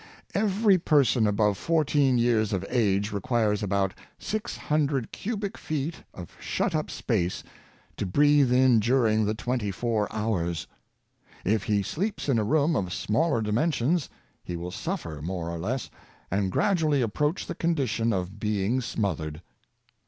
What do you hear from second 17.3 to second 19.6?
the condition of being smothered.